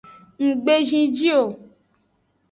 Nggbe 0.45 0.73
zinji 0.87 1.25
o. 1.39 1.43